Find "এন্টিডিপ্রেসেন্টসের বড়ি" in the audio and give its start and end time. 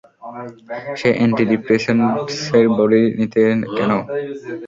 1.23-3.01